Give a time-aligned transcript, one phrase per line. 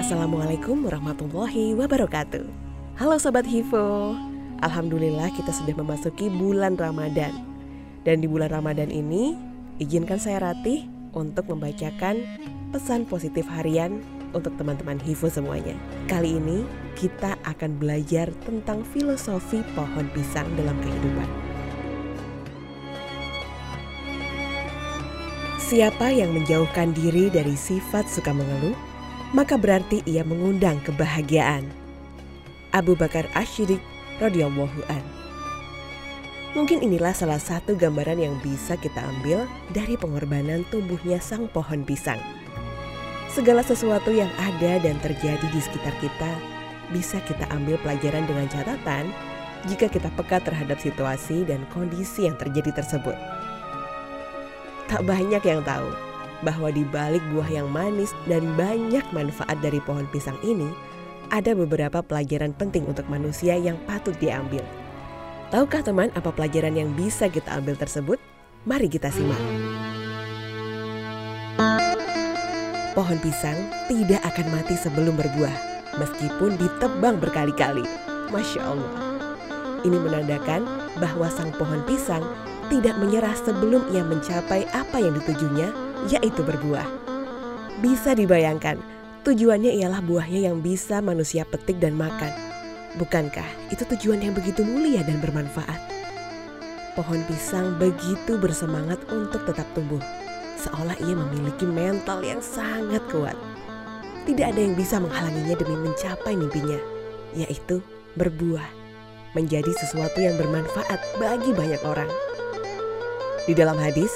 [0.00, 2.48] Assalamualaikum warahmatullahi wabarakatuh.
[2.96, 4.16] Halo Sobat Hivo,
[4.64, 7.36] Alhamdulillah kita sudah memasuki bulan Ramadan.
[8.08, 9.36] Dan di bulan Ramadan ini,
[9.76, 12.16] izinkan saya Ratih untuk membacakan
[12.72, 14.00] pesan positif harian
[14.32, 15.76] untuk teman-teman Hivo semuanya.
[16.08, 16.64] Kali ini
[16.96, 21.28] kita akan belajar tentang filosofi pohon pisang dalam kehidupan.
[25.60, 28.88] Siapa yang menjauhkan diri dari sifat suka mengeluh,
[29.30, 31.66] maka berarti ia mengundang kebahagiaan.
[32.74, 33.82] Abu Bakar Ashirik
[34.18, 35.02] radhiyallahu an.
[36.50, 42.18] Mungkin inilah salah satu gambaran yang bisa kita ambil dari pengorbanan tumbuhnya sang pohon pisang.
[43.30, 46.32] Segala sesuatu yang ada dan terjadi di sekitar kita
[46.90, 49.14] bisa kita ambil pelajaran dengan catatan
[49.70, 53.14] jika kita peka terhadap situasi dan kondisi yang terjadi tersebut.
[54.90, 56.09] Tak banyak yang tahu
[56.40, 60.68] bahwa di balik buah yang manis dan banyak manfaat dari pohon pisang ini,
[61.30, 64.64] ada beberapa pelajaran penting untuk manusia yang patut diambil.
[65.50, 68.18] Tahukah teman apa pelajaran yang bisa kita ambil tersebut?
[68.66, 69.40] Mari kita simak.
[72.94, 75.56] Pohon pisang tidak akan mati sebelum berbuah,
[76.02, 77.86] meskipun ditebang berkali-kali.
[78.30, 78.92] Masya Allah.
[79.82, 80.62] Ini menandakan
[81.00, 82.22] bahwa sang pohon pisang
[82.70, 85.72] tidak menyerah sebelum ia mencapai apa yang ditujunya,
[86.08, 86.86] yaitu berbuah.
[87.84, 88.80] Bisa dibayangkan,
[89.26, 92.32] tujuannya ialah buahnya yang bisa manusia petik dan makan.
[92.96, 95.80] Bukankah itu tujuan yang begitu mulia dan bermanfaat?
[96.98, 100.02] Pohon pisang begitu bersemangat untuk tetap tumbuh,
[100.58, 103.38] seolah ia memiliki mental yang sangat kuat.
[104.26, 106.76] Tidak ada yang bisa menghalanginya demi mencapai mimpinya,
[107.32, 107.80] yaitu
[108.18, 108.66] berbuah,
[109.38, 112.10] menjadi sesuatu yang bermanfaat bagi banyak orang.
[113.48, 114.12] Di dalam hadis,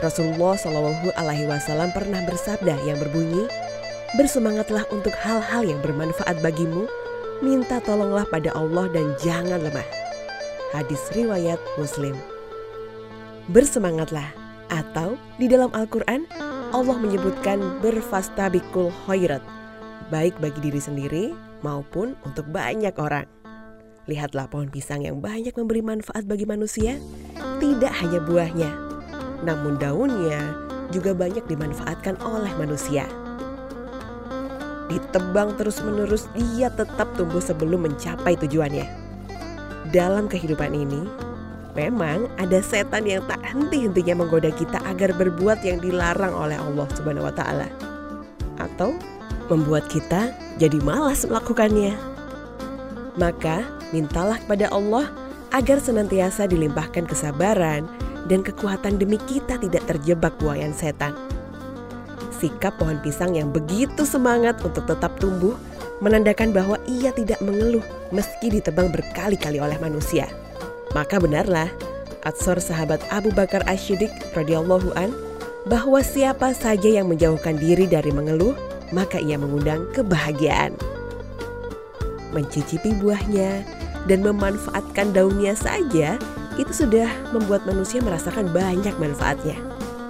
[0.00, 3.44] Rasulullah Shallallahu Alaihi Wasallam pernah bersabda yang berbunyi,
[4.16, 6.88] bersemangatlah untuk hal-hal yang bermanfaat bagimu,
[7.44, 9.84] minta tolonglah pada Allah dan jangan lemah.
[10.72, 12.16] Hadis riwayat Muslim.
[13.52, 14.32] Bersemangatlah
[14.72, 16.24] atau di dalam Al-Quran
[16.70, 19.42] Allah menyebutkan berfastabikul khairat
[20.10, 21.24] baik bagi diri sendiri
[21.60, 23.28] maupun untuk banyak orang.
[24.10, 26.98] Lihatlah pohon pisang yang banyak memberi manfaat bagi manusia,
[27.62, 28.89] tidak hanya buahnya,
[29.46, 30.54] namun daunnya
[30.90, 33.06] juga banyak dimanfaatkan oleh manusia.
[34.90, 39.10] Ditebang terus-menerus, dia tetap tumbuh sebelum mencapai tujuannya
[39.90, 41.02] dalam kehidupan ini,
[41.74, 47.26] memang ada setan yang tak henti-hentinya menggoda kita agar berbuat yang dilarang oleh Allah Subhanahu
[47.26, 47.66] wa taala.
[48.58, 48.94] Atau
[49.50, 50.30] membuat kita
[50.62, 51.98] jadi malas melakukannya.
[53.18, 55.10] Maka, mintalah kepada Allah
[55.50, 57.90] agar senantiasa dilimpahkan kesabaran
[58.26, 61.16] dan kekuatan demi kita tidak terjebak buayan setan.
[62.40, 65.56] Sikap pohon pisang yang begitu semangat untuk tetap tumbuh
[66.00, 70.26] menandakan bahwa ia tidak mengeluh meski ditebang berkali-kali oleh manusia.
[70.96, 71.68] Maka benarlah
[72.24, 75.12] Atsor sahabat Abu Bakar Ashidik radhiyallahu an
[75.68, 78.56] bahwa siapa saja yang menjauhkan diri dari mengeluh,
[78.92, 80.72] maka ia mengundang kebahagiaan.
[82.32, 83.64] Mencicipi buahnya
[84.08, 86.16] dan memanfaatkan daunnya saja
[86.60, 89.56] itu sudah membuat manusia merasakan banyak manfaatnya.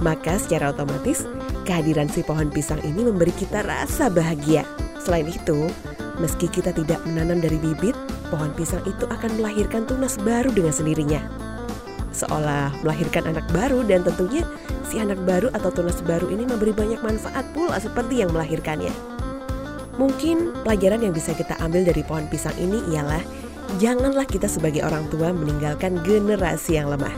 [0.00, 1.28] Maka secara otomatis
[1.68, 4.64] kehadiran si pohon pisang ini memberi kita rasa bahagia.
[5.04, 5.68] Selain itu,
[6.16, 7.92] meski kita tidak menanam dari bibit,
[8.32, 11.20] pohon pisang itu akan melahirkan tunas baru dengan sendirinya.
[12.16, 14.42] Seolah melahirkan anak baru dan tentunya
[14.88, 18.90] si anak baru atau tunas baru ini memberi banyak manfaat pula seperti yang melahirkannya.
[19.98, 23.20] Mungkin pelajaran yang bisa kita ambil dari pohon pisang ini ialah
[23.76, 27.12] janganlah kita sebagai orang tua meninggalkan generasi yang lemah.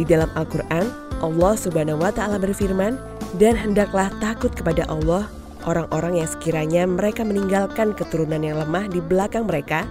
[0.00, 0.88] Di dalam Al-Quran,
[1.20, 2.96] Allah Subhanahu wa Ta'ala berfirman,
[3.36, 5.28] "Dan hendaklah takut kepada Allah
[5.68, 9.84] orang-orang yang sekiranya mereka meninggalkan keturunan yang lemah di belakang mereka,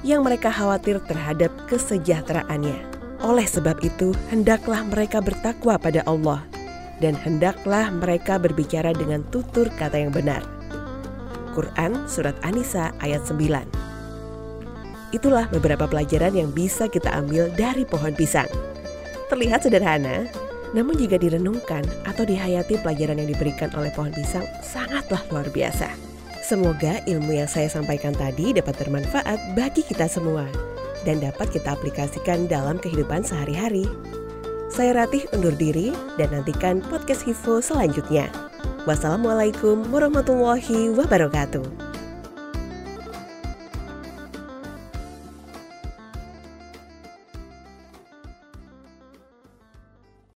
[0.00, 2.90] yang mereka khawatir terhadap kesejahteraannya.
[3.22, 6.42] Oleh sebab itu, hendaklah mereka bertakwa pada Allah,
[6.98, 10.42] dan hendaklah mereka berbicara dengan tutur kata yang benar.
[11.52, 13.81] Quran Surat An-Nisa ayat 9
[15.12, 18.48] Itulah beberapa pelajaran yang bisa kita ambil dari pohon pisang.
[19.28, 20.24] Terlihat sederhana,
[20.72, 25.88] namun jika direnungkan atau dihayati pelajaran yang diberikan oleh pohon pisang sangatlah luar biasa.
[26.40, 30.48] Semoga ilmu yang saya sampaikan tadi dapat bermanfaat bagi kita semua
[31.04, 33.86] dan dapat kita aplikasikan dalam kehidupan sehari-hari.
[34.72, 38.32] Saya Ratih undur diri dan nantikan podcast Hivo selanjutnya.
[38.88, 41.91] Wassalamualaikum warahmatullahi wabarakatuh.